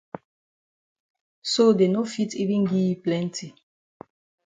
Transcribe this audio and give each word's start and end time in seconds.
So 1.51 1.63
dey 1.77 1.89
no 1.93 2.01
fit 2.13 2.31
even 2.43 2.61
gi 2.69 2.79
yi 2.87 2.93
plenti. 3.03 3.47